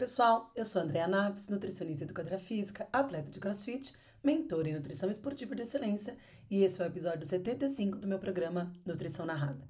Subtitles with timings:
[0.00, 3.92] pessoal, eu sou Andréa Naves, nutricionista e educadora física, atleta de crossfit,
[4.24, 6.16] mentora em nutrição esportiva de excelência
[6.50, 9.62] e esse é o episódio 75 do meu programa Nutrição Narrada.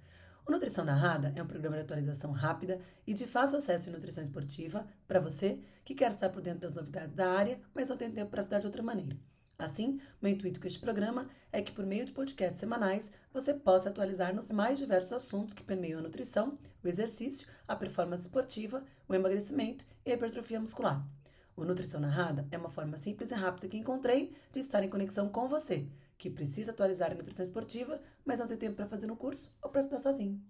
[0.47, 4.22] O Nutrição Narrada é um programa de atualização rápida e de fácil acesso em nutrição
[4.22, 8.12] esportiva para você que quer estar por dentro das novidades da área, mas não tem
[8.12, 9.17] tempo para estudar de outra maneira.
[9.61, 13.90] Assim, meu intuito com este programa é que, por meio de podcasts semanais, você possa
[13.90, 19.15] atualizar nos mais diversos assuntos que permeiam a nutrição, o exercício, a performance esportiva, o
[19.15, 21.07] emagrecimento e a hipertrofia muscular.
[21.55, 25.29] O Nutrição Narrada é uma forma simples e rápida que encontrei de estar em conexão
[25.29, 25.87] com você,
[26.17, 29.69] que precisa atualizar a nutrição esportiva, mas não tem tempo para fazer no curso ou
[29.69, 30.41] para estudar sozinho.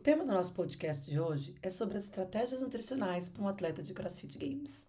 [0.00, 3.92] Tema do nosso podcast de hoje é sobre as estratégias nutricionais para um atleta de
[3.92, 4.88] CrossFit Games.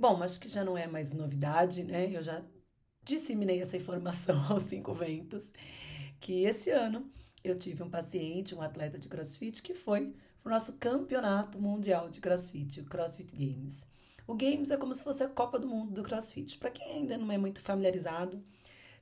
[0.00, 2.10] Bom, acho que já não é mais novidade, né?
[2.10, 2.42] Eu já
[3.02, 5.52] disseminei essa informação aos cinco ventos
[6.20, 7.12] que esse ano
[7.44, 12.20] eu tive um paciente, um atleta de CrossFit que foi o nosso campeonato mundial de
[12.20, 13.86] CrossFit, o CrossFit Games.
[14.26, 16.56] O Games é como se fosse a Copa do Mundo do CrossFit.
[16.56, 18.42] Para quem ainda não é muito familiarizado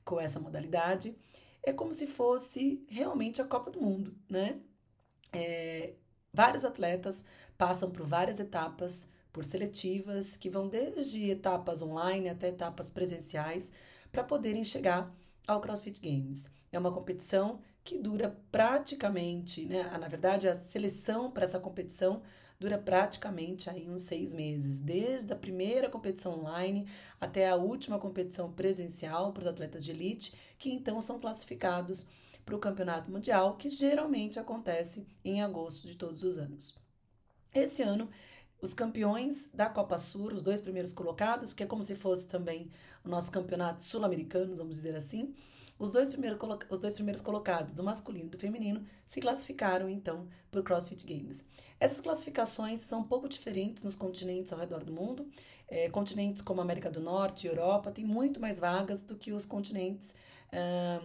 [0.05, 1.17] com essa modalidade,
[1.63, 4.61] é como se fosse realmente a Copa do Mundo, né?
[5.33, 5.95] É,
[6.33, 7.25] vários atletas
[7.57, 13.73] passam por várias etapas, por seletivas, que vão desde etapas online até etapas presenciais,
[14.11, 15.15] para poderem chegar
[15.47, 16.51] ao CrossFit Games.
[16.71, 19.83] É uma competição que dura praticamente, né?
[19.99, 22.23] Na verdade, a seleção para essa competição
[22.61, 26.87] dura praticamente aí uns seis meses, desde a primeira competição online
[27.21, 32.07] até a última competição presencial para os atletas de elite, que então são classificados
[32.45, 36.77] para o Campeonato Mundial, que geralmente acontece em agosto de todos os anos.
[37.55, 38.09] Esse ano,
[38.61, 42.71] os campeões da Copa Sur, os dois primeiros colocados, que é como se fosse também
[43.05, 45.35] o nosso campeonato sul-americano, vamos dizer assim,
[45.79, 46.39] os dois, primeiros,
[46.71, 51.05] os dois primeiros colocados, do masculino e do feminino, se classificaram então para o CrossFit
[51.05, 51.45] Games.
[51.81, 55.29] Essas classificações são um pouco diferentes nos continentes ao redor do mundo.
[55.67, 59.45] É, continentes como América do Norte e Europa têm muito mais vagas do que os
[59.45, 60.15] continentes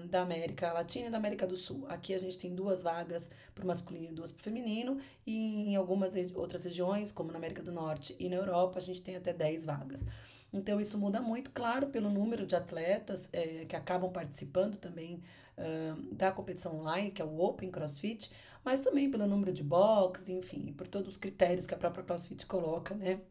[0.09, 1.85] da América Latina e da América do Sul.
[1.87, 5.69] Aqui a gente tem duas vagas para o masculino e duas para o feminino, e
[5.69, 9.15] em algumas outras regiões, como na América do Norte e na Europa, a gente tem
[9.15, 10.05] até 10 vagas.
[10.51, 15.21] Então, isso muda muito, claro, pelo número de atletas é, que acabam participando também
[15.57, 18.31] uh, da competição online, que é o Open CrossFit,
[18.63, 22.45] mas também pelo número de box, enfim, por todos os critérios que a própria CrossFit
[22.45, 23.21] coloca, né,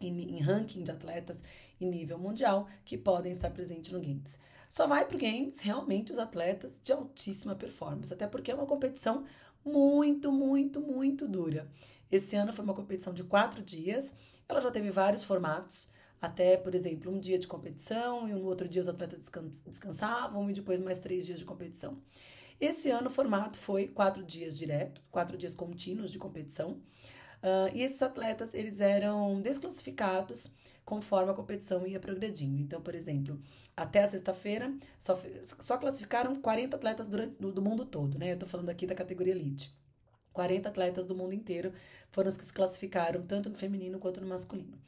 [0.00, 1.42] em, em ranking de atletas
[1.80, 4.38] em nível mundial que podem estar presentes no Games.
[4.74, 9.24] Só vai para Games realmente os atletas de altíssima performance, até porque é uma competição
[9.64, 11.70] muito, muito, muito dura.
[12.10, 14.12] Esse ano foi uma competição de quatro dias,
[14.48, 18.68] ela já teve vários formatos, até, por exemplo, um dia de competição e no outro
[18.68, 19.30] dia os atletas
[19.64, 22.02] descansavam e depois mais três dias de competição.
[22.60, 26.82] Esse ano o formato foi quatro dias direto, quatro dias contínuos de competição.
[27.44, 30.50] Uh, e esses atletas eles eram desclassificados
[30.84, 32.60] conforme a competição ia progredindo.
[32.60, 33.40] Então, por exemplo,
[33.76, 35.18] até a sexta-feira só,
[35.60, 38.32] só classificaram 40 atletas durante, do, do mundo todo, né?
[38.32, 39.74] Eu tô falando aqui da categoria Elite.
[40.32, 41.72] 40 atletas do mundo inteiro
[42.10, 44.78] foram os que se classificaram, tanto no feminino quanto no masculino.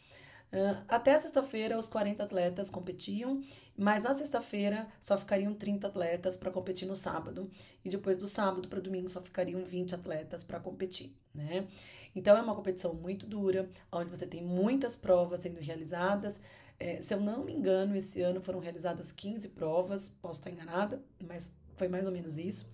[0.53, 3.43] Uh, até sexta-feira, os 40 atletas competiam,
[3.77, 7.51] mas na sexta-feira só ficariam 30 atletas para competir no sábado,
[7.84, 11.67] e depois do sábado para domingo só ficariam 20 atletas para competir, né?
[12.15, 16.41] Então é uma competição muito dura, onde você tem muitas provas sendo realizadas.
[16.79, 21.03] É, se eu não me engano, esse ano foram realizadas 15 provas, posso estar enganada,
[21.23, 22.71] mas foi mais ou menos isso,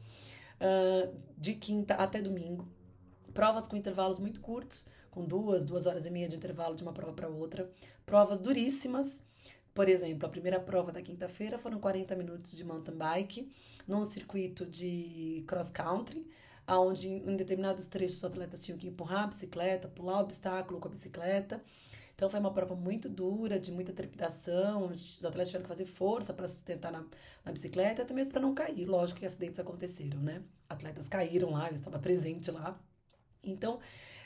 [0.60, 2.68] uh, de quinta até domingo.
[3.34, 6.92] Provas com intervalos muito curtos, com duas, duas horas e meia de intervalo de uma
[6.92, 7.70] prova para outra.
[8.04, 9.22] Provas duríssimas.
[9.74, 13.52] Por exemplo, a primeira prova da quinta-feira foram 40 minutos de mountain bike,
[13.86, 16.26] num circuito de cross country,
[16.66, 20.88] onde em determinados trechos os atletas tinham que empurrar a bicicleta, pular o obstáculo com
[20.88, 21.62] a bicicleta.
[22.14, 26.32] Então foi uma prova muito dura, de muita trepidação, os atletas tiveram que fazer força
[26.32, 27.04] para sustentar na,
[27.44, 28.86] na bicicleta, até mesmo para não cair.
[28.86, 30.42] Lógico que acidentes aconteceram, né?
[30.68, 32.78] Atletas caíram lá, eu estava presente lá.
[33.42, 33.80] Então,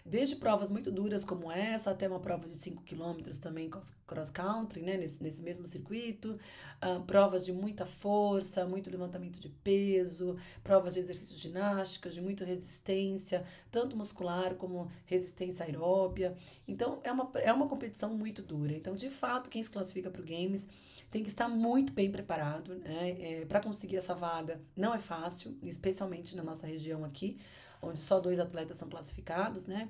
[0.08, 3.68] Desde provas muito duras como essa, até uma prova de 5 km também
[4.06, 6.38] cross country, né, nesse, nesse mesmo circuito,
[6.80, 12.44] uh, provas de muita força, muito levantamento de peso, provas de exercícios ginásticos, de muita
[12.44, 16.36] resistência, tanto muscular como resistência aeróbia.
[16.68, 18.72] Então, é uma, é uma competição muito dura.
[18.72, 20.68] Então, de fato, quem se classifica para o Games
[21.10, 23.16] tem que estar muito bem preparado, né?
[23.18, 27.38] É, para conseguir essa vaga não é fácil, especialmente na nossa região aqui
[27.82, 29.88] onde só dois atletas são classificados, né?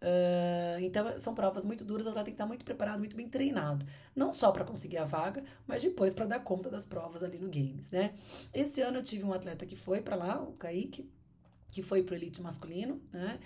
[0.00, 3.28] Uh, então, são provas muito duras, o atleta tem que estar muito preparado, muito bem
[3.28, 3.86] treinado.
[4.14, 7.48] Não só para conseguir a vaga, mas depois para dar conta das provas ali no
[7.48, 8.14] Games, né?
[8.52, 11.10] Esse ano eu tive um atleta que foi para lá, o Kaique,
[11.70, 13.38] que foi pro elite masculino, né?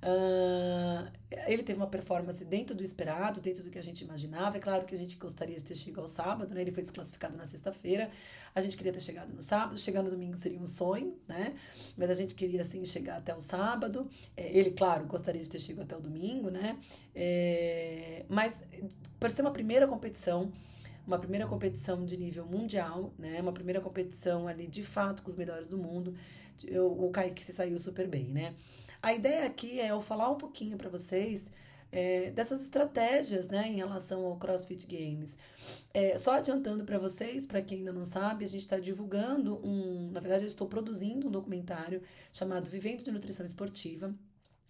[0.00, 1.10] Uh,
[1.46, 4.56] ele teve uma performance dentro do esperado, dentro do que a gente imaginava.
[4.56, 6.60] É claro que a gente gostaria de ter chegado ao sábado, né?
[6.60, 8.10] Ele foi desclassificado na sexta-feira.
[8.54, 9.78] A gente queria ter chegado no sábado.
[9.78, 11.56] Chegar no domingo seria um sonho, né?
[11.96, 14.08] Mas a gente queria, sim, chegar até o sábado.
[14.36, 16.78] É, ele, claro, gostaria de ter chegado até o domingo, né?
[17.14, 18.60] É, mas,
[19.18, 20.52] por ser uma primeira competição,
[21.04, 23.40] uma primeira competição de nível mundial, né?
[23.40, 26.14] Uma primeira competição ali, de fato, com os melhores do mundo.
[26.64, 28.54] Eu, o Kaique se saiu super bem, né?
[29.02, 31.52] A ideia aqui é eu falar um pouquinho para vocês
[31.90, 35.36] é, dessas estratégias né, em relação ao CrossFit Games.
[35.92, 40.10] É, só adiantando para vocês, para quem ainda não sabe, a gente está divulgando um.
[40.10, 42.02] Na verdade, eu estou produzindo um documentário
[42.32, 44.14] chamado Vivendo de Nutrição Esportiva,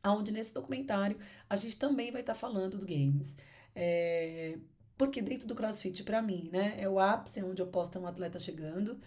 [0.04, 3.36] onde nesse documentário a gente também vai estar tá falando do Games.
[3.74, 4.58] É,
[4.96, 8.06] porque dentro do CrossFit, para mim, né, é o ápice onde eu posso ter um
[8.06, 8.98] atleta chegando.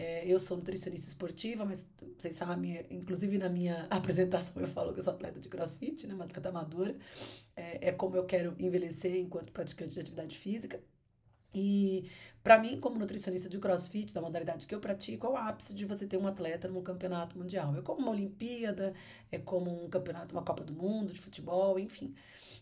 [0.00, 1.86] É, eu sou nutricionista esportiva, mas
[2.16, 6.14] vocês sabem, inclusive na minha apresentação eu falo que eu sou atleta de crossfit, né,
[6.14, 6.96] uma atleta amadora.
[7.54, 10.80] É, é como eu quero envelhecer enquanto praticante de atividade física.
[11.54, 12.08] E
[12.42, 15.84] para mim, como nutricionista de crossfit, da modalidade que eu pratico, é o ápice de
[15.84, 17.76] você ter um atleta num campeonato mundial.
[17.76, 18.94] É como uma Olimpíada,
[19.30, 22.14] é como um campeonato, uma Copa do Mundo de futebol, enfim.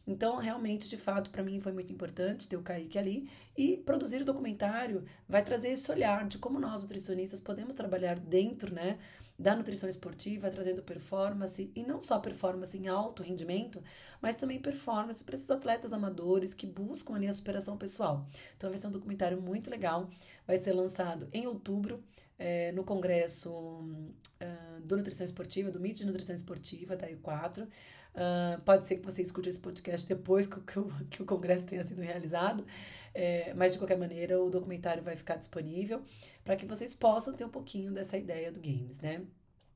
[0.06, 3.31] Então, realmente, de fato, para mim foi muito importante ter o Kaique ali.
[3.56, 8.75] E produzir o documentário vai trazer esse olhar de como nós, nutricionistas, podemos trabalhar dentro,
[8.75, 8.99] né?
[9.38, 13.82] Da nutrição esportiva, trazendo performance, e não só performance em alto rendimento,
[14.20, 18.26] mas também performance para esses atletas amadores que buscam ali a superação pessoal.
[18.56, 20.11] Então vai ser um documentário muito legal,
[20.46, 22.02] vai ser lançado em outubro,
[22.37, 27.67] é, no Congresso uh, do Nutrição Esportiva, do MIT de Nutrição Esportiva, da I4.
[28.14, 31.66] Uh, pode ser que você escute esse podcast depois que, que, o, que o congresso
[31.66, 32.66] tenha sido realizado,
[33.14, 36.02] é, mas de qualquer maneira o documentário vai ficar disponível
[36.44, 39.22] para que vocês possam ter um pouquinho dessa ideia do games, né?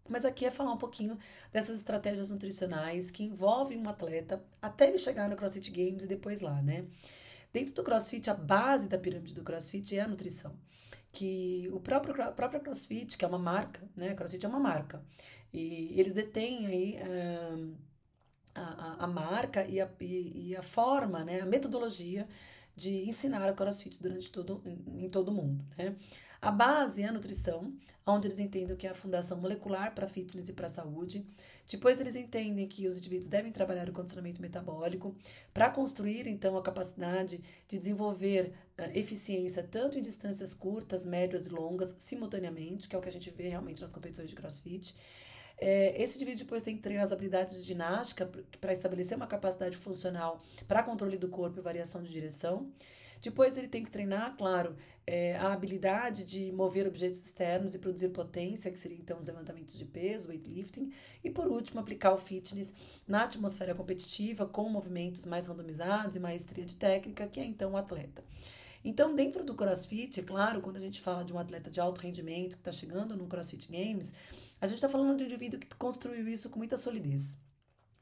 [0.08, 1.17] Mas aqui é falar um pouquinho
[1.52, 6.40] dessas estratégias nutricionais que envolvem um atleta até ele chegar no CrossFit Games e depois
[6.40, 6.87] lá, né?
[7.52, 10.56] Dentro do CrossFit, a base da pirâmide do CrossFit é a nutrição.
[11.12, 14.14] Que o próprio, a própria CrossFit, que é uma marca, né?
[14.14, 15.02] CrossFit é uma marca.
[15.52, 16.99] E eles detêm aí.
[18.54, 22.28] A, a, marca e a, e, e, a forma, né, a metodologia
[22.76, 24.62] de ensinar a CrossFit durante todo,
[24.96, 25.64] em todo o mundo.
[25.76, 25.96] Né?
[26.43, 27.72] A base é a nutrição,
[28.04, 31.25] onde eles entendem que é a fundação molecular para fitness e para saúde.
[31.70, 35.14] Depois eles entendem que os indivíduos devem trabalhar o condicionamento metabólico
[35.54, 41.50] para construir então a capacidade de desenvolver uh, eficiência tanto em distâncias curtas, médias e
[41.50, 44.96] longas simultaneamente, que é o que a gente vê realmente nas competições de CrossFit.
[45.64, 48.29] É, esse indivíduo depois tem que treinar as habilidades de ginástica
[48.61, 52.69] para estabelecer uma capacidade funcional para controle do corpo e variação de direção.
[53.20, 54.75] Depois ele tem que treinar, claro,
[55.06, 59.79] é, a habilidade de mover objetos externos e produzir potência, que seria então os levantamentos
[59.79, 60.93] de peso, weightlifting.
[61.23, 62.75] E por último, aplicar o fitness
[63.06, 67.76] na atmosfera competitiva, com movimentos mais randomizados e maestria de técnica, que é então o
[67.76, 68.25] atleta.
[68.85, 72.00] Então, dentro do CrossFit, é claro, quando a gente fala de um atleta de alto
[72.00, 74.12] rendimento que está chegando no CrossFit Games,
[74.62, 77.37] a gente está falando de um indivíduo que construiu isso com muita solidez.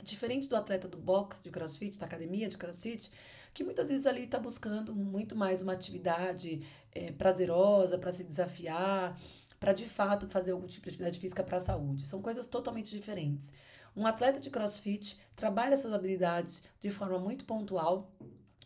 [0.02, 3.10] Diferente do atleta do boxe de crossfit, da academia de crossfit,
[3.54, 6.60] que muitas vezes ali está buscando muito mais uma atividade
[6.92, 9.18] é, prazerosa para se desafiar,
[9.58, 12.06] para de fato fazer algum tipo de atividade física para a saúde.
[12.06, 13.54] São coisas totalmente diferentes.
[13.96, 18.12] Um atleta de crossfit trabalha essas habilidades de forma muito pontual,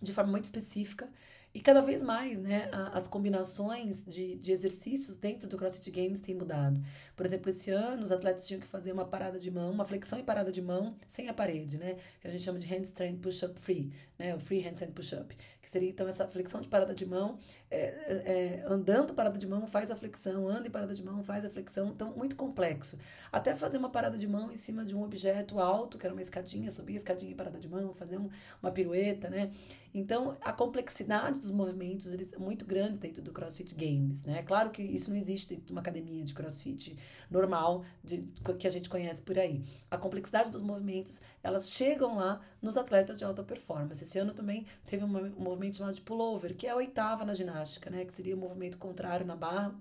[0.02, 1.08] de forma muito específica,
[1.54, 6.34] e cada vez mais, né, as combinações de, de exercícios dentro do CrossFit Games têm
[6.34, 6.82] mudado.
[7.14, 10.18] Por exemplo, esse ano os atletas tinham que fazer uma parada de mão, uma flexão
[10.18, 11.96] e parada de mão sem a parede, né?
[12.20, 14.34] Que a gente chama de handstand push-up free, né?
[14.34, 15.36] O free handstand push-up.
[15.64, 17.38] Que seria então essa flexão de parada de mão,
[17.70, 21.22] é, é, é, andando parada de mão, faz a flexão, anda em parada de mão,
[21.22, 21.88] faz a flexão.
[21.88, 22.98] Então, muito complexo.
[23.32, 26.20] Até fazer uma parada de mão em cima de um objeto alto, que era uma
[26.20, 28.28] escadinha, subir a escadinha em parada de mão, fazer um,
[28.62, 29.52] uma pirueta, né?
[29.94, 34.42] Então, a complexidade dos movimentos eles são muito grandes dentro do CrossFit Games, né?
[34.42, 36.98] Claro que isso não existe dentro de uma academia de CrossFit
[37.30, 38.28] normal de,
[38.58, 39.62] que a gente conhece por aí.
[39.90, 44.02] A complexidade dos movimentos, elas chegam lá nos atletas de alta performance.
[44.02, 47.34] Esse ano também teve um, um movimento chamado de pullover, que é a oitava na
[47.34, 48.04] ginástica, né?
[48.04, 49.74] Que seria o movimento contrário na barra,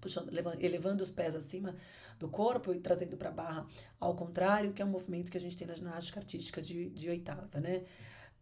[0.00, 1.74] puxando, elevando, elevando os pés acima
[2.18, 3.66] do corpo e trazendo para a barra
[3.98, 7.08] ao contrário, que é um movimento que a gente tem na ginástica artística de, de
[7.08, 7.82] oitava, né?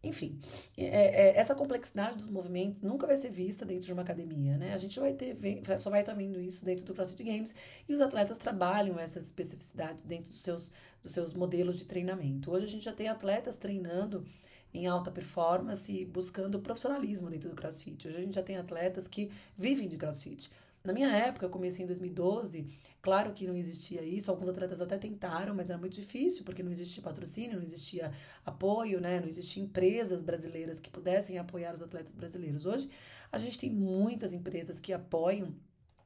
[0.03, 0.39] Enfim,
[0.75, 4.73] é, é, essa complexidade dos movimentos nunca vai ser vista dentro de uma academia, né?
[4.73, 5.37] A gente vai ter,
[5.77, 7.55] só vai estar vendo isso dentro do CrossFit Games
[7.87, 10.71] e os atletas trabalham essas especificidades dentro dos seus,
[11.03, 12.51] dos seus modelos de treinamento.
[12.51, 14.25] Hoje a gente já tem atletas treinando
[14.73, 18.07] em alta performance, buscando profissionalismo dentro do CrossFit.
[18.07, 20.49] Hoje a gente já tem atletas que vivem de CrossFit.
[20.83, 22.67] Na minha época, eu comecei em 2012,
[23.03, 26.71] claro que não existia isso, alguns atletas até tentaram, mas era muito difícil, porque não
[26.71, 28.11] existia patrocínio, não existia
[28.43, 29.19] apoio, né?
[29.19, 32.65] Não existiam empresas brasileiras que pudessem apoiar os atletas brasileiros.
[32.65, 32.89] Hoje,
[33.31, 35.53] a gente tem muitas empresas que apoiam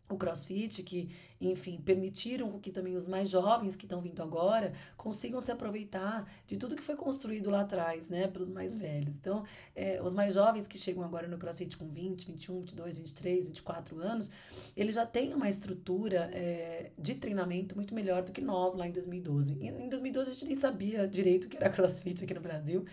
[0.10, 1.10] o CrossFit, que,
[1.42, 6.58] enfim, permitiram que também os mais jovens que estão vindo agora consigam se aproveitar de
[6.58, 9.18] tudo que foi construído lá atrás, né, pelos mais velhos.
[9.18, 9.44] Então,
[9.76, 14.00] é, os mais jovens que chegam agora no CrossFit com 20, 21, 22, 23, 24
[14.00, 14.30] anos,
[14.78, 18.92] eles já têm uma estrutura é, de treinamento muito melhor do que nós lá em
[18.92, 19.58] 2012.
[19.60, 22.86] E, em 2012 a gente nem sabia direito o que era CrossFit aqui no Brasil,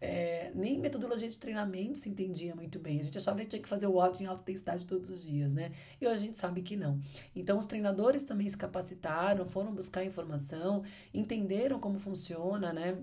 [0.00, 3.00] é, nem metodologia de treinamento se entendia muito bem.
[3.00, 5.52] A gente achava que tinha que fazer o WOD em alta intensidade todos os dias,
[5.52, 5.72] né?
[6.00, 7.00] E hoje a gente sabe que não.
[7.34, 10.82] Então, os treinadores também se capacitaram, foram buscar informação,
[11.14, 12.98] entenderam como funciona, né?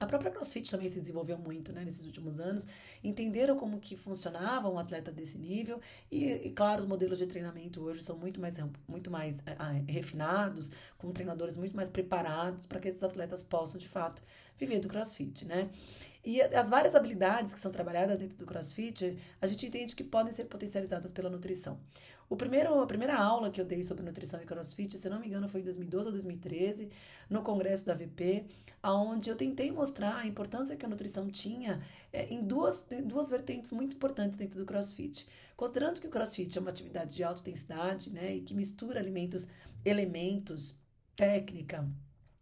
[0.00, 2.66] A própria CrossFit também se desenvolveu muito né, nesses últimos anos,
[3.04, 5.78] entenderam como que funcionava um atleta desse nível
[6.10, 8.56] e, e claro, os modelos de treinamento hoje são muito mais,
[8.88, 13.86] muito mais ah, refinados, com treinadores muito mais preparados para que esses atletas possam, de
[13.86, 14.22] fato,
[14.58, 15.68] viver do CrossFit, né?
[16.24, 20.32] E as várias habilidades que são trabalhadas dentro do CrossFit, a gente entende que podem
[20.32, 21.78] ser potencializadas pela nutrição.
[22.30, 25.26] O primeiro, a primeira aula que eu dei sobre nutrição e CrossFit, se não me
[25.26, 26.88] engano, foi em 2012 ou 2013,
[27.28, 28.44] no congresso da VP,
[28.84, 31.82] onde eu tentei mostrar a importância que a nutrição tinha
[32.12, 35.26] é, em, duas, em duas vertentes muito importantes dentro do CrossFit.
[35.56, 39.48] Considerando que o CrossFit é uma atividade de alta intensidade, né, e que mistura alimentos,
[39.84, 40.78] elementos,
[41.16, 41.84] técnica,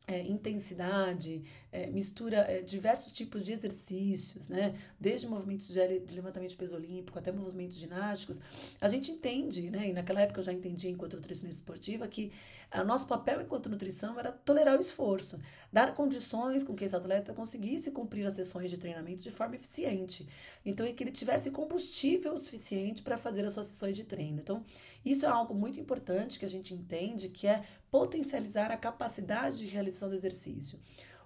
[0.09, 4.75] é, intensidade, é, mistura é, diversos tipos de exercícios, né?
[4.99, 8.41] Desde movimentos de, de, levantamento de peso olímpico até movimentos ginásticos,
[8.81, 9.91] a gente entende, né?
[9.91, 12.33] E naquela época eu já entendi enquanto nutricionista esportiva que
[12.75, 15.41] o nosso papel enquanto nutrição era tolerar o esforço,
[15.73, 20.29] dar condições com que esse atleta conseguisse cumprir as sessões de treinamento de forma eficiente.
[20.65, 24.41] Então, é que ele tivesse combustível suficiente para fazer as suas sessões de treino.
[24.41, 24.65] Então,
[25.05, 29.67] isso é algo muito importante que a gente entende, que é potencializar a capacidade de
[29.67, 30.79] realização do exercício.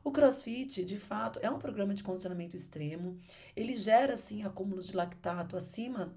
[0.04, 3.18] O CrossFit, de fato, é um programa de condicionamento extremo.
[3.54, 6.12] Ele gera, sim, acúmulos de lactato acima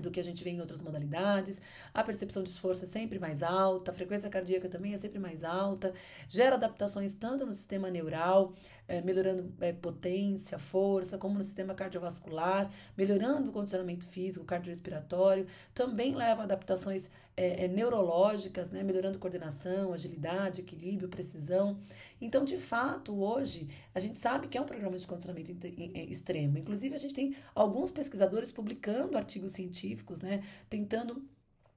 [0.00, 1.60] do que a gente vê em outras modalidades.
[1.92, 5.44] A percepção de esforço é sempre mais alta, a frequência cardíaca também é sempre mais
[5.44, 5.92] alta,
[6.28, 8.54] gera adaptações tanto no sistema neural,
[8.88, 16.14] é, melhorando é, potência, força, como no sistema cardiovascular, melhorando o condicionamento físico, cardiorrespiratório, também
[16.14, 21.78] leva a adaptações é, neurológicas, né, melhorando coordenação, agilidade, equilíbrio, precisão.
[22.20, 26.58] Então, de fato, hoje, a gente sabe que é um programa de condicionamento extremo.
[26.58, 31.24] Inclusive, a gente tem alguns pesquisadores publicando artigos científicos, né, tentando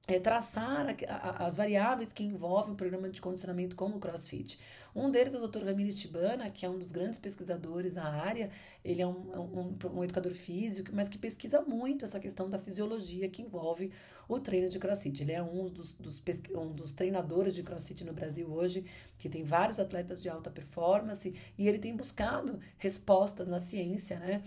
[0.08, 4.60] é, traçar a, a, as variáveis que envolvem o programa de condicionamento como o CrossFit.
[4.96, 5.66] Um deles é o Dr.
[5.66, 8.50] Ramires Tibana, que é um dos grandes pesquisadores na área.
[8.84, 13.28] Ele é um, um, um, educador físico, mas que pesquisa muito essa questão da fisiologia
[13.28, 13.92] que envolve
[14.28, 15.22] o treino de CrossFit.
[15.22, 16.24] Ele é um dos, dos,
[16.56, 18.86] um dos treinadores de CrossFit no Brasil hoje,
[19.18, 24.44] que tem vários atletas de alta performance, e ele tem buscado respostas na ciência, né?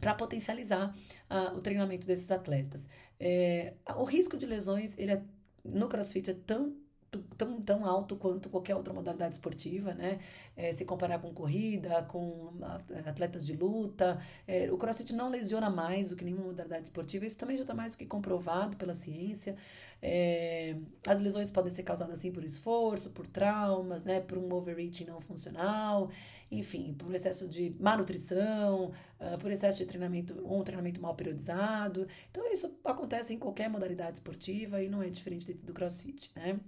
[0.00, 0.94] para potencializar
[1.28, 2.88] uh, o treinamento desses atletas.
[3.20, 5.22] É, o risco de lesões ele é,
[5.64, 6.76] no CrossFit é tão
[7.36, 10.18] tão, tão alto quanto qualquer outra modalidade esportiva, né?
[10.56, 12.52] É, se comparar com corrida, com
[13.06, 17.38] atletas de luta, é, o crossfit não lesiona mais do que nenhuma modalidade esportiva, isso
[17.38, 19.56] também já está mais do que comprovado pela ciência.
[20.00, 20.76] É,
[21.06, 24.20] as lesões podem ser causadas assim por esforço, por traumas, né?
[24.20, 26.10] Por um overreaching não funcional,
[26.50, 32.06] enfim, por excesso de má nutrição, uh, por excesso de treinamento, um treinamento mal periodizado.
[32.30, 36.60] Então, isso acontece em qualquer modalidade esportiva e não é diferente dentro do crossfit, né?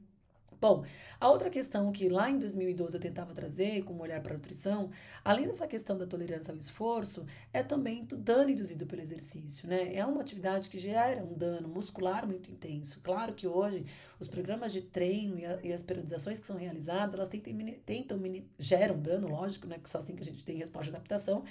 [0.60, 0.84] Bom,
[1.18, 4.90] a outra questão que lá em 2012 eu tentava trazer como olhar para a nutrição,
[5.24, 9.94] além dessa questão da tolerância ao esforço, é também do dano induzido pelo exercício, né?
[9.94, 13.00] É uma atividade que gera um dano muscular muito intenso.
[13.02, 13.86] Claro que hoje
[14.18, 17.54] os programas de treino e, a, e as periodizações que são realizadas, elas tentam,
[17.86, 18.20] tentam
[18.58, 19.80] geram dano, lógico, né?
[19.84, 21.42] Só assim que a gente tem resposta de adaptação,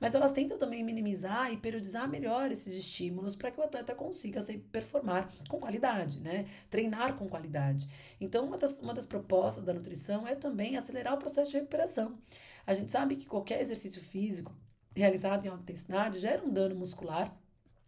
[0.00, 4.40] mas elas tentam também minimizar e periodizar melhor esses estímulos para que o atleta consiga
[4.40, 6.46] se performar com qualidade, né?
[6.68, 7.88] Treinar com qualidade.
[8.20, 12.18] Então, uma das, uma das propostas da nutrição é também acelerar o processo de recuperação.
[12.66, 14.52] A gente sabe que qualquer exercício físico
[14.94, 17.36] realizado em alta intensidade gera um dano muscular,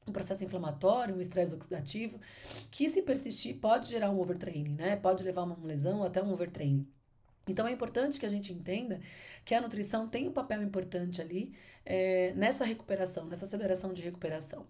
[0.07, 2.21] um processo inflamatório, um estresse oxidativo,
[2.71, 4.97] que se persistir pode gerar um overtraining, né?
[4.97, 6.87] Pode levar a uma lesão até um overtraining.
[7.49, 9.01] Então é importante que a gente entenda
[9.45, 11.53] que a nutrição tem um papel importante ali
[11.89, 14.67] é, nessa recuperação, nessa aceleração de recuperação.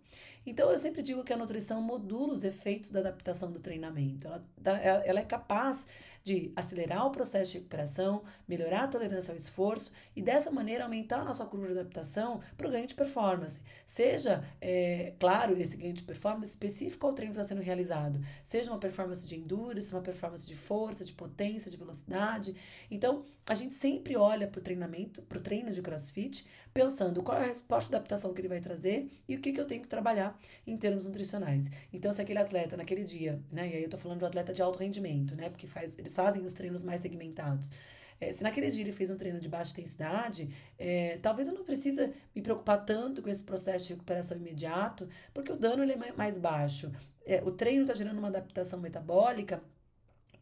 [0.46, 4.28] Então, eu sempre digo que a nutrição modula os efeitos da adaptação do treinamento.
[4.28, 5.88] Ela, ela é capaz
[6.22, 11.20] de acelerar o processo de recuperação, melhorar a tolerância ao esforço e dessa maneira aumentar
[11.20, 13.60] a nossa curva de adaptação para o ganho de performance.
[13.86, 18.70] Seja, é, claro, esse ganho de performance específico ao treino que está sendo realizado, seja
[18.70, 22.54] uma performance de endurance, uma performance de força, de potência, de velocidade.
[22.90, 26.46] Então, a gente sempre olha para o treinamento, para o treino de crossfit,
[26.78, 29.60] pensando qual é a resposta de adaptação que ele vai trazer e o que, que
[29.60, 31.68] eu tenho que trabalhar em termos nutricionais.
[31.92, 34.62] Então, se aquele atleta naquele dia, né, e aí eu estou falando do atleta de
[34.62, 37.72] alto rendimento, né, porque faz, eles fazem os treinos mais segmentados.
[38.20, 41.64] É, se naquele dia ele fez um treino de baixa intensidade, é, talvez eu não
[41.64, 46.12] precise me preocupar tanto com esse processo de recuperação imediato, porque o dano ele é
[46.12, 46.92] mais baixo.
[47.26, 49.60] É, o treino está gerando uma adaptação metabólica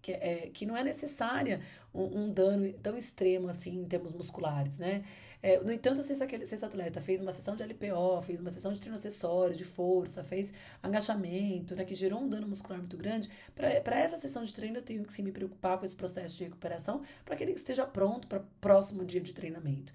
[0.06, 1.60] que, é, que não é necessária
[1.92, 5.02] um, um, dano tão extremo assim em termos musculares, né?
[5.42, 8.50] É, no entanto, se esse, se esse atleta fez uma sessão de LPO, fez uma
[8.50, 10.52] sessão de treino acessório, de força, fez
[10.82, 14.82] agachamento, né, que gerou um dano muscular muito grande, para essa sessão de treino eu
[14.82, 18.26] tenho que sim, me preocupar com esse processo de recuperação para que ele esteja pronto
[18.26, 19.92] para o próximo dia de treinamento.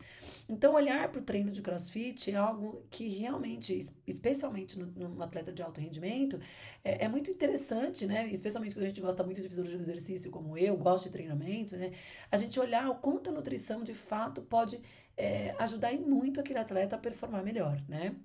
[0.48, 5.62] Então, olhar para o treino de crossfit é algo que realmente, especialmente no atleta de
[5.62, 6.40] alto rendimento,
[6.84, 8.28] é, é, muito interessante, né?
[8.28, 11.78] Especialmente quando a gente gosta muito de fisiologia do exercício, como eu, gosto de treinamento,
[11.78, 11.92] né?
[12.32, 14.82] A gente olhar o quanto a nutrição de fato pode
[15.18, 18.16] é, ajudar muito aquele atleta a performar melhor, né?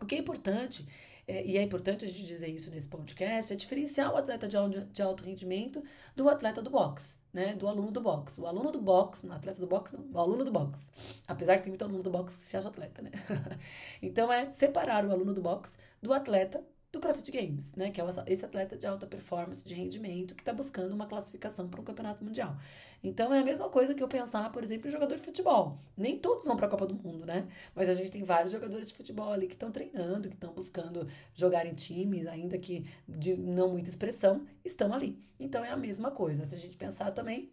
[0.00, 0.86] O que é importante,
[1.26, 4.56] é, e é importante a gente dizer isso nesse podcast, é diferenciar o atleta de,
[4.92, 5.82] de alto rendimento
[6.14, 7.54] do atleta do boxe, né?
[7.54, 8.40] Do aluno do boxe.
[8.40, 10.86] O aluno do boxe, não atleta do boxe, não, o aluno do boxe.
[11.26, 13.10] Apesar que tem muito aluno do boxe que se acha atleta, né?
[14.02, 16.62] então é separar o aluno do boxe do atleta
[16.96, 17.90] do CrossFit Games, né?
[17.90, 21.80] Que é esse atleta de alta performance, de rendimento, que está buscando uma classificação para
[21.80, 22.56] um campeonato mundial.
[23.04, 25.78] Então é a mesma coisa que eu pensar, por exemplo, em jogador de futebol.
[25.96, 27.46] Nem todos vão para a Copa do Mundo, né?
[27.74, 31.06] Mas a gente tem vários jogadores de futebol ali que estão treinando, que estão buscando
[31.34, 35.22] jogar em times, ainda que de não muita expressão, estão ali.
[35.38, 36.44] Então é a mesma coisa.
[36.44, 37.52] Se a gente pensar também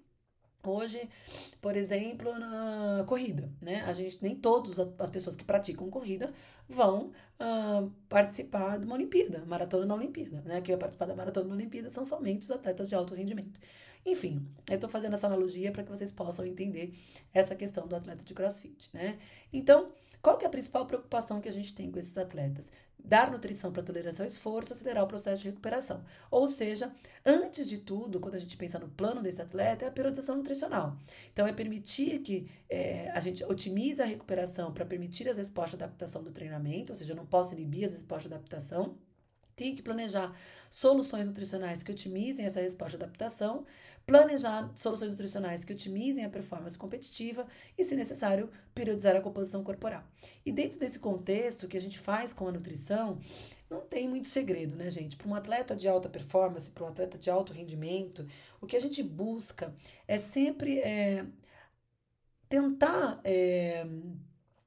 [0.66, 1.10] Hoje,
[1.62, 3.82] por exemplo, na corrida, né?
[3.82, 6.34] A gente nem todas as pessoas que praticam corrida
[6.70, 10.62] vão uh, participar de uma Olimpíada, maratona na Olimpíada, né?
[10.62, 13.60] Quem vai participar da maratona na Olimpíada são somente os atletas de alto rendimento.
[14.06, 16.94] Enfim, eu estou fazendo essa analogia para que vocês possam entender
[17.34, 19.20] essa questão do atleta de CrossFit, né?
[19.52, 22.72] Então, qual que é a principal preocupação que a gente tem com esses atletas?
[23.04, 26.04] Dar nutrição para tolerância ao esforço, acelerar o processo de recuperação.
[26.32, 26.92] Ou seja,
[27.26, 30.98] antes de tudo, quando a gente pensa no plano desse atleta, é a periodização nutricional.
[31.32, 35.84] Então, é permitir que é, a gente otimize a recuperação para permitir as respostas de
[35.84, 38.98] adaptação do treinamento, ou seja, eu não posso inibir as respostas de adaptação.
[39.56, 40.36] Tenho que planejar
[40.70, 43.66] soluções nutricionais que otimizem essa resposta de adaptação,
[44.06, 50.04] planejar soluções nutricionais que otimizem a performance competitiva e, se necessário, periodizar a composição corporal.
[50.46, 53.20] E dentro desse contexto que a gente faz com a nutrição,
[53.70, 55.16] não tem muito segredo, né, gente?
[55.16, 58.28] Para um atleta de alta performance, para um atleta de alto rendimento,
[58.62, 59.74] o que a gente busca
[60.08, 61.26] é sempre é,
[62.50, 63.86] tentar é,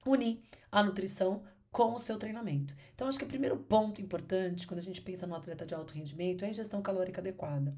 [0.05, 0.41] unir
[0.73, 2.75] a nutrição com o seu treinamento.
[2.95, 5.93] Então, acho que o primeiro ponto importante quando a gente pensa no atleta de alto
[5.93, 7.77] rendimento é a ingestão calórica adequada.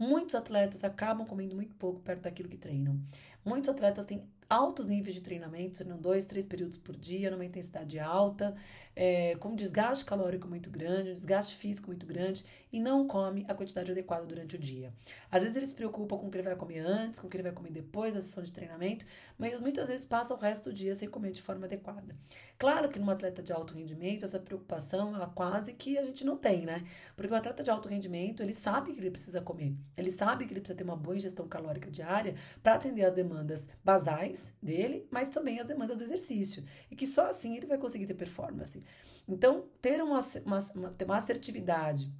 [0.00, 2.98] Muitos atletas acabam comendo muito pouco perto daquilo que treinam.
[3.44, 7.98] Muitos atletas têm altos níveis de treinamento, treinam dois, três períodos por dia, numa intensidade
[7.98, 8.56] alta,
[8.96, 13.44] é, com um desgaste calórico muito grande, um desgaste físico muito grande e não come
[13.46, 14.90] a quantidade adequada durante o dia.
[15.30, 17.36] Às vezes eles se preocupam com o que ele vai comer antes, com o que
[17.36, 19.04] ele vai comer depois da sessão de treinamento,
[19.40, 22.14] mas muitas vezes passa o resto do dia sem comer de forma adequada.
[22.58, 26.36] Claro que num atleta de alto rendimento, essa preocupação ela quase que a gente não
[26.36, 26.84] tem, né?
[27.16, 30.52] Porque o atleta de alto rendimento, ele sabe que ele precisa comer, ele sabe que
[30.52, 35.30] ele precisa ter uma boa ingestão calórica diária para atender as demandas basais dele, mas
[35.30, 36.62] também as demandas do exercício.
[36.90, 38.84] E que só assim ele vai conseguir ter performance.
[39.26, 42.12] Então, ter uma, uma, uma, ter uma assertividade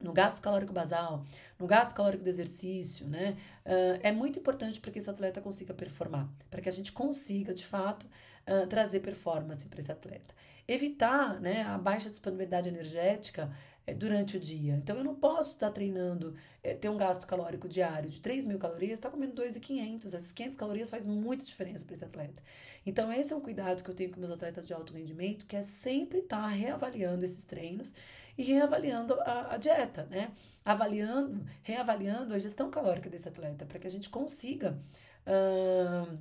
[0.00, 1.24] no gasto calórico basal,
[1.58, 3.36] no gasto calórico do exercício, né?
[3.66, 7.52] Uh, é muito importante para que esse atleta consiga performar, para que a gente consiga,
[7.52, 8.06] de fato,
[8.46, 10.34] uh, trazer performance para esse atleta.
[10.66, 13.50] Evitar né, a baixa disponibilidade energética
[13.86, 14.74] é, durante o dia.
[14.74, 18.58] Então, eu não posso estar treinando, é, ter um gasto calórico diário de 3 mil
[18.58, 20.06] calorias, estar tá comendo 2.500.
[20.06, 22.42] Essas 500 calorias faz muita diferença para esse atleta.
[22.86, 25.56] Então, esse é um cuidado que eu tenho com meus atletas de alto rendimento, que
[25.56, 27.92] é sempre estar reavaliando esses treinos
[28.40, 30.30] e reavaliando a, a dieta, né?
[30.64, 34.78] Avaliando, reavaliando a gestão calórica desse atleta, para que a gente consiga.
[35.26, 36.18] Uh,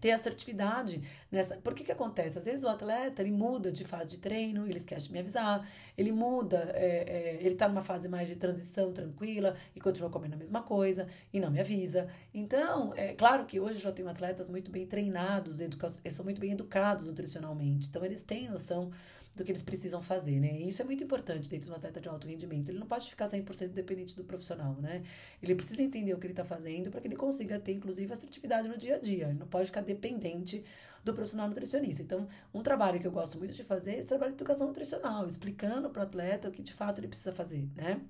[0.00, 1.56] ter assertividade nessa.
[1.56, 2.38] Por que que acontece?
[2.38, 5.68] Às vezes o atleta ele muda de fase de treino, ele esquece de me avisar,
[5.96, 10.34] ele muda, é, é, ele tá numa fase mais de transição tranquila e continua comendo
[10.34, 12.08] a mesma coisa e não me avisa.
[12.34, 16.24] Então, é claro que hoje eu já tenho atletas muito bem treinados, educa eles são
[16.24, 18.90] muito bem educados nutricionalmente, então eles têm noção
[19.34, 20.58] do que eles precisam fazer, né?
[20.60, 22.68] E isso é muito importante dentro de um atleta de alto rendimento.
[22.68, 25.02] Ele não pode ficar 100% dependente do profissional, né?
[25.42, 28.68] Ele precisa entender o que ele está fazendo para que ele consiga ter, inclusive, assertividade
[28.68, 29.28] no dia a dia.
[29.28, 30.64] Ele não pode ficar dependente
[31.04, 32.02] do profissional nutricionista.
[32.02, 35.26] Então, um trabalho que eu gosto muito de fazer é esse trabalho de educação nutricional,
[35.26, 38.00] explicando para o atleta o que de fato ele precisa fazer, né?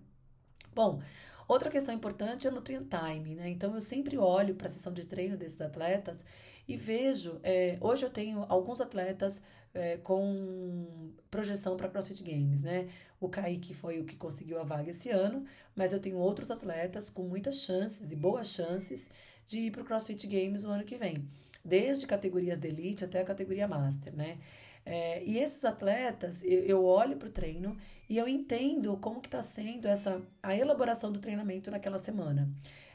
[0.74, 1.00] Bom,
[1.48, 3.48] outra questão importante é o nutrient time, né?
[3.48, 6.24] Então, eu sempre olho para a sessão de treino desses atletas
[6.66, 9.42] e vejo, é, hoje eu tenho alguns atletas
[9.74, 12.88] é, com projeção para CrossFit Games, né?
[13.20, 17.11] O Kaique foi o que conseguiu a vaga esse ano, mas eu tenho outros atletas
[17.11, 19.11] com muitas chances e boas chances
[19.44, 21.29] de ir para o CrossFit Games o ano que vem,
[21.64, 24.38] desde categorias de elite até a categoria master, né?
[24.85, 27.77] É, e esses atletas, eu, eu olho para o treino
[28.09, 32.49] e eu entendo como que está sendo essa a elaboração do treinamento naquela semana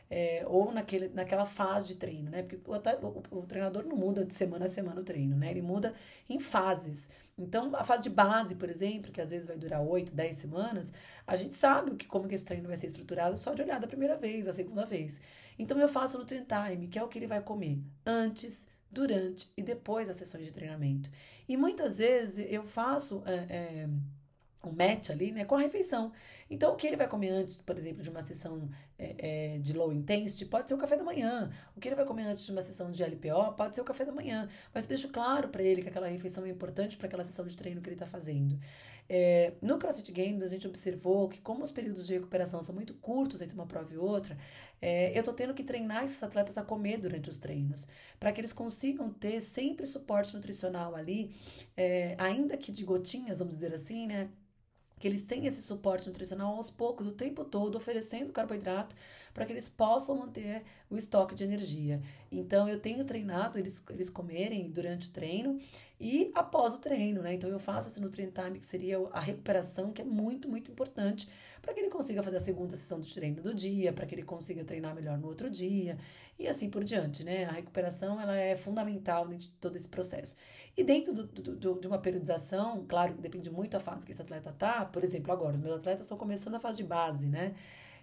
[0.09, 2.43] é, ou naquele, naquela fase de treino, né?
[2.43, 5.51] Porque o, o, o, treinador não muda de semana a semana o treino, né?
[5.51, 5.93] Ele muda
[6.29, 7.09] em fases.
[7.37, 10.93] Então, a fase de base, por exemplo, que às vezes vai durar 8, 10 semanas,
[11.27, 13.79] a gente sabe o que, como que esse treino vai ser estruturado só de olhar
[13.79, 15.19] da primeira vez, da segunda vez.
[15.59, 19.51] Então, eu faço no Train Time, que é o que ele vai comer antes, durante
[19.57, 21.09] e depois das sessões de treinamento.
[21.47, 23.21] E muitas vezes eu faço.
[23.25, 23.89] É, é,
[24.69, 26.11] um match ali, né, com a refeição.
[26.49, 29.73] Então, o que ele vai comer antes, por exemplo, de uma sessão é, é, de
[29.73, 31.51] low intensity, pode ser o café da manhã.
[31.75, 34.05] O que ele vai comer antes de uma sessão de LPO, pode ser o café
[34.05, 34.47] da manhã.
[34.73, 37.55] Mas eu deixo claro para ele que aquela refeição é importante para aquela sessão de
[37.55, 38.59] treino que ele está fazendo.
[39.07, 42.93] É, no CrossFit Games, a gente observou que, como os períodos de recuperação são muito
[42.95, 44.37] curtos entre uma prova e outra,
[44.81, 47.87] é, eu estou tendo que treinar esses atletas a comer durante os treinos,
[48.19, 51.31] para que eles consigam ter sempre suporte nutricional ali,
[51.77, 54.29] é, ainda que de gotinhas, vamos dizer assim, né?
[55.05, 58.95] Que eles têm esse suporte nutricional aos poucos, o tempo todo, oferecendo carboidrato
[59.35, 62.01] para que eles possam manter o estoque de energia.
[62.31, 65.59] Então, eu tenho treinado eles, eles comerem durante o treino
[65.99, 67.35] e após o treino, né?
[67.35, 71.29] Então, eu faço esse nutrient time, que seria a recuperação, que é muito, muito importante
[71.65, 74.21] para que ele consiga fazer a segunda sessão de treino do dia, para que ele
[74.21, 75.97] consiga treinar melhor no outro dia
[76.37, 77.45] e assim por diante, né?
[77.45, 80.37] A recuperação ela é fundamental dentro de todo esse processo.
[80.77, 84.21] E dentro do, do, do, de uma periodização, claro depende muito da fase que esse
[84.21, 84.85] atleta tá.
[84.85, 87.55] Por exemplo, agora, os meus atletas estão começando a fase de base, né?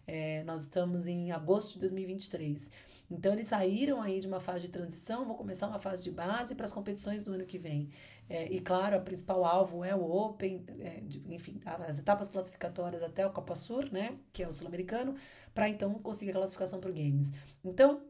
[0.07, 2.69] É, nós estamos em agosto de 2023.
[3.11, 6.55] Então, eles saíram aí de uma fase de transição, vão começar uma fase de base
[6.55, 7.91] para as competições do ano que vem.
[8.29, 13.03] É, e, claro, a principal alvo é o Open, é, de, enfim, as etapas classificatórias
[13.03, 15.15] até o Copa Sur, né, que é o sul-americano,
[15.55, 17.31] para então conseguir a classificação para o Games.
[17.63, 18.01] Então,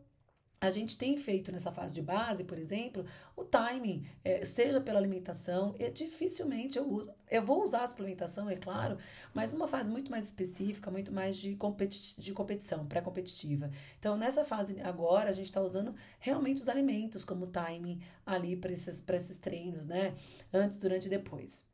[0.62, 3.04] a gente tem feito nessa fase de base, por exemplo,
[3.36, 7.12] o timing, é, seja pela alimentação, e dificilmente eu uso.
[7.28, 8.96] Eu vou usar a suplementação, é claro,
[9.34, 13.72] mas numa fase muito mais específica, muito mais de, competi de competição, pré-competitiva.
[13.98, 18.70] Então, nessa fase agora, a gente está usando realmente os alimentos como timing ali para
[18.70, 20.14] esses, esses treinos, né?
[20.52, 21.71] Antes, durante e depois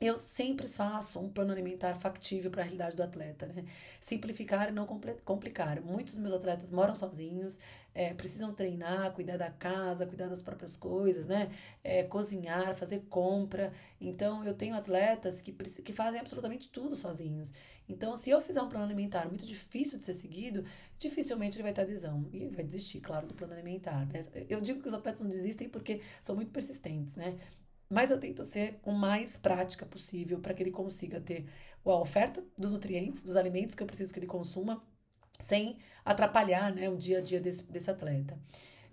[0.00, 3.64] eu sempre faço um plano alimentar factível para a realidade do atleta, né?
[3.98, 4.86] Simplificar e não
[5.24, 5.80] complicar.
[5.80, 7.58] Muitos dos meus atletas moram sozinhos,
[7.94, 11.50] é, precisam treinar, cuidar da casa, cuidar das próprias coisas, né?
[11.82, 13.72] É, cozinhar, fazer compra.
[13.98, 17.54] Então, eu tenho atletas que, que fazem absolutamente tudo sozinhos.
[17.88, 20.64] Então, se eu fizer um plano alimentar muito difícil de ser seguido,
[20.98, 22.28] dificilmente ele vai ter adesão.
[22.32, 24.06] E vai desistir, claro, do plano alimentar.
[24.06, 24.20] Né?
[24.48, 27.38] Eu digo que os atletas não desistem porque são muito persistentes, né?
[27.88, 31.46] Mas eu tento ser o mais prática possível para que ele consiga ter
[31.84, 34.82] a oferta dos nutrientes, dos alimentos que eu preciso que ele consuma,
[35.40, 38.38] sem atrapalhar né, o dia a dia desse, desse atleta.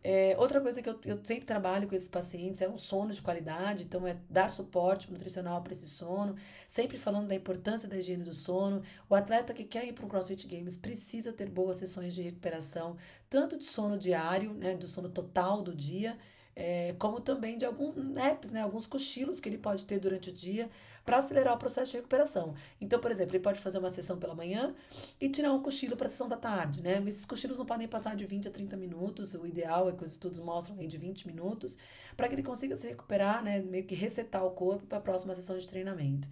[0.06, 3.22] É, outra coisa que eu, eu sempre trabalho com esses pacientes é um sono de
[3.22, 6.36] qualidade, então é dar suporte nutricional para esse sono,
[6.68, 8.84] sempre falando da importância da higiene do sono.
[9.10, 12.98] O atleta que quer ir para o CrossFit Games precisa ter boas sessões de recuperação,
[13.30, 16.18] tanto de sono diário, né, do sono total do dia,
[16.56, 20.34] é, como também de alguns naps, né, alguns cochilos que ele pode ter durante o
[20.34, 20.70] dia
[21.06, 22.56] para acelerar o processo de recuperação.
[22.80, 24.74] Então, por exemplo, ele pode fazer uma sessão pela manhã
[25.20, 27.04] e tirar um cochilo para a sessão da tarde, né?
[27.06, 30.12] Esses cochilos não podem passar de 20 a 30 minutos, o ideal é que os
[30.12, 31.78] estudos mostram aí de 20 minutos,
[32.16, 35.36] para que ele consiga se recuperar, né, meio que resetar o corpo para a próxima
[35.36, 36.28] sessão de treinamento.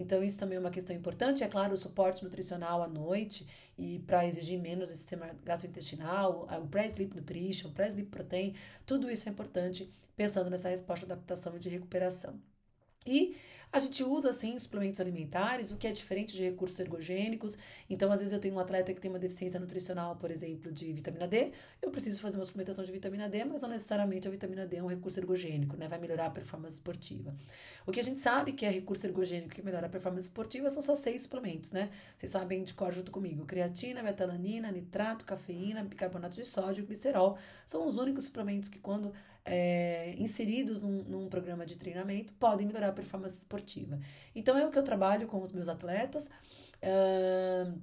[0.00, 1.44] Então, isso também é uma questão importante.
[1.44, 6.66] É claro, o suporte nutricional à noite e para exigir menos do sistema gastrointestinal, o
[6.66, 8.54] pré-sleep nutrition, o pré-sleep protein,
[8.86, 12.40] tudo isso é importante pensando nessa resposta de adaptação e de recuperação.
[13.06, 13.36] E
[13.72, 17.56] A gente usa, sim, suplementos alimentares, o que é diferente de recursos ergogênicos.
[17.88, 20.92] Então, às vezes, eu tenho um atleta que tem uma deficiência nutricional, por exemplo, de
[20.92, 21.52] vitamina D.
[21.80, 24.82] Eu preciso fazer uma suplementação de vitamina D, mas não necessariamente a vitamina D é
[24.82, 25.86] um recurso ergogênico, né?
[25.86, 27.32] Vai melhorar a performance esportiva.
[27.86, 30.82] O que a gente sabe que é recurso ergogênico que melhora a performance esportiva são
[30.82, 31.90] só seis suplementos, né?
[32.18, 37.38] Vocês sabem de cor junto comigo: creatina, metalanina, nitrato, cafeína, bicarbonato de sódio, glicerol.
[37.64, 39.12] São os únicos suplementos que, quando
[39.52, 43.98] é, inseridos num, num, programa de treinamento podem melhorar a performance esportiva.
[44.32, 46.30] Então é o que eu trabalho com os meus atletas.
[46.80, 47.76] Uh,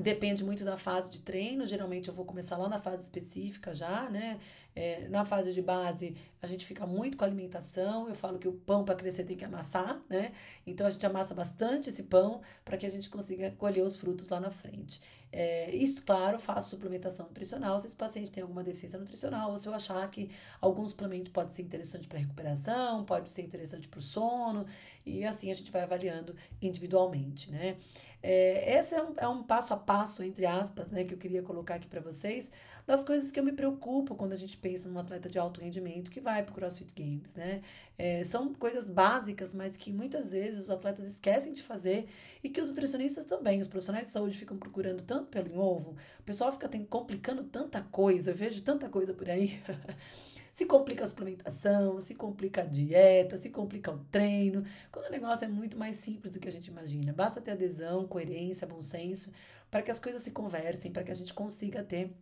[0.00, 1.66] Depende muito da fase de treino.
[1.66, 4.38] Geralmente eu vou começar lá na fase específica já, né?
[4.74, 8.08] É, na fase de base, a gente fica muito com a alimentação.
[8.08, 10.32] Eu falo que o pão para crescer tem que amassar, né?
[10.66, 14.30] Então a gente amassa bastante esse pão para que a gente consiga colher os frutos
[14.30, 15.00] lá na frente.
[15.34, 19.66] É, isso, claro, faço suplementação nutricional se esse paciente tem alguma deficiência nutricional ou se
[19.66, 20.30] eu achar que
[20.60, 24.66] algum suplemento pode ser interessante para recuperação, pode ser interessante para o sono,
[25.06, 27.78] e assim a gente vai avaliando individualmente, né?
[28.22, 31.42] É, esse é um, é um passo a passo, entre aspas, né, que eu queria
[31.42, 32.52] colocar aqui para vocês,
[32.86, 36.10] das coisas que eu me preocupo quando a gente pensa num atleta de alto rendimento
[36.10, 37.62] que vai para CrossFit Games, né?
[37.96, 42.08] É, são coisas básicas, mas que muitas vezes os atletas esquecem de fazer
[42.42, 45.96] e que os nutricionistas também, os profissionais de saúde ficam procurando tanto pelo em ovo,
[46.18, 49.60] o pessoal fica tem, complicando tanta coisa, eu vejo tanta coisa por aí.
[50.52, 55.44] se complica a suplementação, se complica a dieta, se complica o treino, quando o negócio
[55.46, 57.12] é muito mais simples do que a gente imagina.
[57.12, 59.32] Basta ter adesão, coerência, bom senso,
[59.70, 62.14] para que as coisas se conversem, para que a gente consiga ter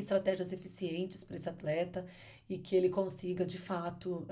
[0.00, 2.06] estratégias eficientes para esse atleta
[2.48, 4.26] e que ele consiga de fato,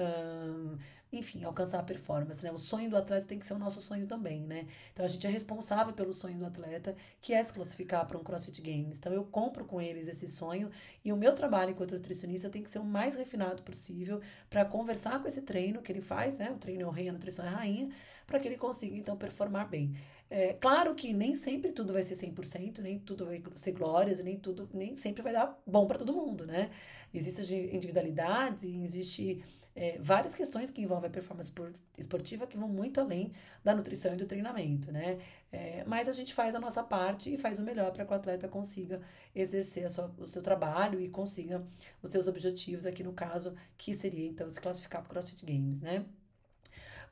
[1.13, 2.43] enfim, alcançar a performance.
[2.43, 2.51] Né?
[2.51, 4.67] O sonho do atleta tem que ser o nosso sonho também, né?
[4.93, 8.25] Então a gente é responsável pelo sonho do atleta, que é se classificar para um
[8.25, 8.97] CrossFit Games.
[8.97, 10.71] Então eu compro com eles esse sonho
[11.05, 15.21] e o meu trabalho enquanto nutricionista tem que ser o mais refinado possível para conversar
[15.21, 16.51] com esse treino que ele faz, né?
[16.51, 17.91] O treino é o rei, a nutrição é a rainha,
[18.27, 19.95] para que ele consiga então performar bem.
[20.35, 24.39] É, claro que nem sempre tudo vai ser 100%, nem tudo vai ser glórias, nem
[24.39, 26.71] tudo, nem sempre vai dar bom para todo mundo, né?
[27.13, 29.45] Existem individualidades existe
[29.77, 31.53] é, várias questões que envolvem a performance
[31.99, 33.31] esportiva que vão muito além
[33.63, 35.19] da nutrição e do treinamento, né?
[35.53, 38.17] É, mas a gente faz a nossa parte e faz o melhor para que o
[38.17, 39.03] atleta consiga
[39.35, 41.63] exercer sua, o seu trabalho e consiga
[42.03, 45.83] os seus objetivos, aqui no caso, que seria então se classificar para o CrossFit Games,
[45.83, 46.07] né?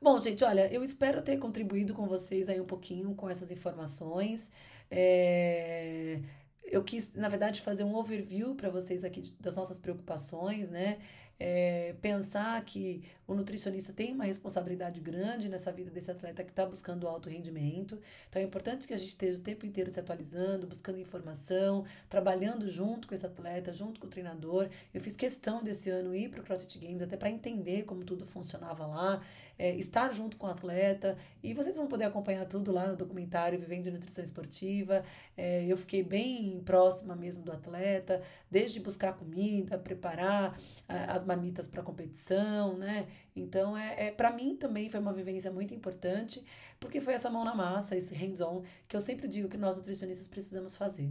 [0.01, 4.51] Bom, gente, olha, eu espero ter contribuído com vocês aí um pouquinho com essas informações.
[4.89, 6.19] É...
[6.63, 10.99] Eu quis, na verdade, fazer um overview para vocês aqui das nossas preocupações, né?
[11.39, 16.65] É, pensar que o nutricionista tem uma responsabilidade grande nessa vida desse atleta que está
[16.65, 17.97] buscando alto rendimento.
[18.29, 22.69] Então é importante que a gente esteja o tempo inteiro se atualizando, buscando informação, trabalhando
[22.69, 24.67] junto com esse atleta, junto com o treinador.
[24.93, 28.25] Eu fiz questão desse ano ir para o CrossFit Games até para entender como tudo
[28.25, 29.21] funcionava lá,
[29.57, 31.17] é, estar junto com o atleta.
[31.41, 35.05] E vocês vão poder acompanhar tudo lá no documentário Vivendo de Nutrição Esportiva.
[35.37, 41.81] É, eu fiquei bem próxima mesmo do atleta, desde buscar comida, preparar as marmitas para
[41.81, 43.07] competição, né?
[43.35, 46.43] Então, é, é para mim também foi uma vivência muito importante,
[46.79, 50.27] porque foi essa mão na massa, esse hands-on, que eu sempre digo que nós nutricionistas
[50.27, 51.09] precisamos fazer.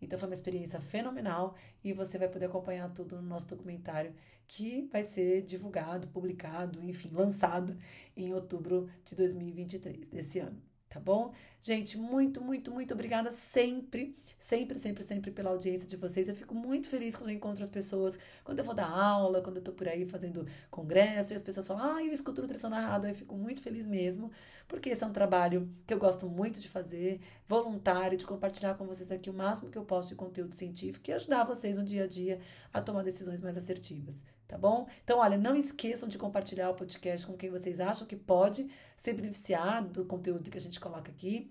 [0.00, 4.14] Então, foi uma experiência fenomenal e você vai poder acompanhar tudo no nosso documentário,
[4.48, 7.76] que vai ser divulgado, publicado, enfim, lançado
[8.16, 10.60] em outubro de 2023, desse ano
[10.92, 11.32] tá bom?
[11.60, 16.28] Gente, muito, muito, muito obrigada sempre, sempre, sempre, sempre pela audiência de vocês.
[16.28, 19.62] Eu fico muito feliz quando encontro as pessoas, quando eu vou dar aula, quando eu
[19.62, 23.08] tô por aí fazendo congresso e as pessoas falam, ah, eu escuto nutrição narrada.
[23.08, 24.30] Eu fico muito feliz mesmo,
[24.68, 28.86] porque esse é um trabalho que eu gosto muito de fazer, voluntário, de compartilhar com
[28.86, 32.04] vocês aqui o máximo que eu posso de conteúdo científico e ajudar vocês no dia
[32.04, 32.40] a dia
[32.72, 34.86] a tomar decisões mais assertivas tá bom?
[35.02, 39.14] Então, olha, não esqueçam de compartilhar o podcast com quem vocês acham que pode ser
[39.14, 41.50] beneficiado do conteúdo que a gente coloca aqui.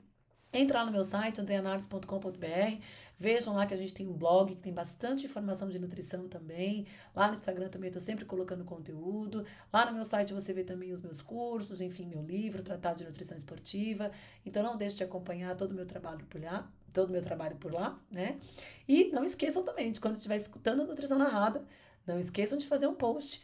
[0.53, 2.81] Entra lá no meu site, andreanaves.com.br.
[3.17, 6.87] Vejam lá que a gente tem um blog que tem bastante informação de nutrição também.
[7.15, 9.45] Lá no Instagram também estou sempre colocando conteúdo.
[9.71, 13.05] Lá no meu site você vê também os meus cursos, enfim, meu livro, Tratado de
[13.05, 14.11] Nutrição Esportiva.
[14.45, 17.55] Então não deixe de acompanhar todo o meu trabalho por lá, todo o meu trabalho
[17.57, 18.39] por lá, né?
[18.87, 21.63] E não esqueçam também de quando estiver escutando a Nutrição Narrada,
[22.05, 23.43] não esqueçam de fazer um post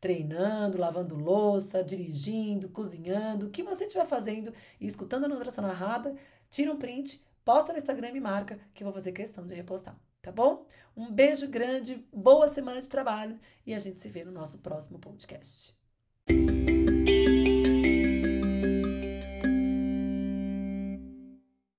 [0.00, 6.14] treinando, lavando louça, dirigindo, cozinhando, o que você estiver fazendo e escutando a nutrição narrada,
[6.50, 9.96] tira um print, posta no Instagram e marca que eu vou fazer questão de repostar,
[10.20, 10.66] tá bom?
[10.96, 14.98] Um beijo grande, boa semana de trabalho e a gente se vê no nosso próximo
[14.98, 15.79] podcast.